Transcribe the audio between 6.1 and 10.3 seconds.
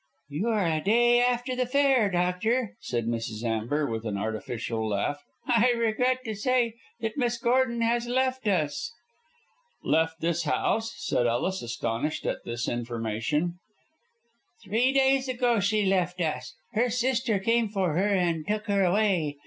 to say that Miss Gordon has left us." "Left